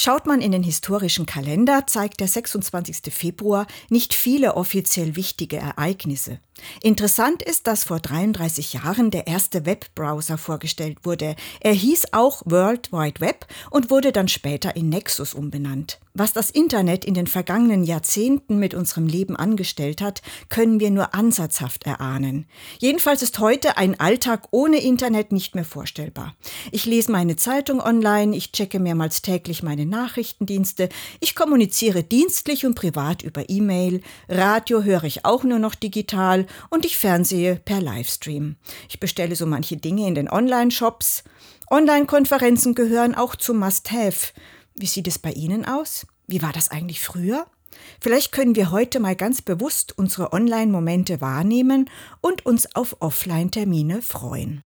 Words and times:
Schaut 0.00 0.26
man 0.26 0.40
in 0.40 0.52
den 0.52 0.62
historischen 0.62 1.26
Kalender, 1.26 1.88
zeigt 1.88 2.20
der 2.20 2.28
26. 2.28 3.12
Februar 3.12 3.66
nicht 3.88 4.14
viele 4.14 4.54
offiziell 4.54 5.16
wichtige 5.16 5.56
Ereignisse. 5.56 6.38
Interessant 6.82 7.42
ist, 7.42 7.66
dass 7.66 7.84
vor 7.84 8.00
33 8.00 8.74
Jahren 8.74 9.10
der 9.10 9.26
erste 9.26 9.66
Webbrowser 9.66 10.38
vorgestellt 10.38 10.98
wurde. 11.02 11.34
Er 11.60 11.72
hieß 11.72 12.12
auch 12.12 12.42
World 12.44 12.92
Wide 12.92 13.20
Web 13.20 13.46
und 13.70 13.90
wurde 13.90 14.12
dann 14.12 14.28
später 14.28 14.76
in 14.76 14.88
Nexus 14.88 15.34
umbenannt. 15.34 15.98
Was 16.14 16.32
das 16.32 16.50
Internet 16.50 17.04
in 17.04 17.14
den 17.14 17.28
vergangenen 17.28 17.84
Jahrzehnten 17.84 18.58
mit 18.58 18.74
unserem 18.74 19.06
Leben 19.06 19.36
angestellt 19.36 20.00
hat, 20.00 20.20
können 20.48 20.80
wir 20.80 20.90
nur 20.90 21.14
ansatzhaft 21.14 21.86
erahnen. 21.86 22.46
Jedenfalls 22.80 23.22
ist 23.22 23.38
heute 23.38 23.76
ein 23.76 24.00
Alltag 24.00 24.48
ohne 24.50 24.78
Internet 24.78 25.30
nicht 25.30 25.54
mehr 25.54 25.64
vorstellbar. 25.64 26.34
Ich 26.72 26.86
lese 26.86 27.12
meine 27.12 27.36
Zeitung 27.36 27.80
online, 27.80 28.34
ich 28.34 28.50
checke 28.50 28.80
mehrmals 28.80 29.22
täglich 29.22 29.62
meine 29.62 29.86
Nachrichtendienste, 29.88 30.88
ich 31.20 31.34
kommuniziere 31.34 32.02
dienstlich 32.02 32.66
und 32.66 32.74
privat 32.74 33.22
über 33.22 33.48
E-Mail, 33.48 34.02
Radio 34.28 34.82
höre 34.82 35.04
ich 35.04 35.24
auch 35.24 35.44
nur 35.44 35.58
noch 35.58 35.74
digital 35.74 36.46
und 36.70 36.84
ich 36.84 36.96
fernsehe 36.96 37.56
per 37.56 37.80
Livestream. 37.80 38.56
Ich 38.88 39.00
bestelle 39.00 39.36
so 39.36 39.46
manche 39.46 39.76
Dinge 39.76 40.06
in 40.06 40.14
den 40.14 40.30
Online-Shops. 40.30 41.24
Online-Konferenzen 41.70 42.74
gehören 42.74 43.14
auch 43.14 43.36
zu 43.36 43.54
Must-Have. 43.54 44.32
Wie 44.74 44.86
sieht 44.86 45.08
es 45.08 45.18
bei 45.18 45.32
Ihnen 45.32 45.64
aus? 45.64 46.06
Wie 46.26 46.42
war 46.42 46.52
das 46.52 46.70
eigentlich 46.70 47.00
früher? 47.00 47.46
Vielleicht 48.00 48.32
können 48.32 48.56
wir 48.56 48.70
heute 48.70 49.00
mal 49.00 49.16
ganz 49.16 49.42
bewusst 49.42 49.96
unsere 49.96 50.32
Online-Momente 50.32 51.20
wahrnehmen 51.20 51.90
und 52.20 52.46
uns 52.46 52.74
auf 52.74 52.96
Offline-Termine 53.00 54.02
freuen. 54.02 54.62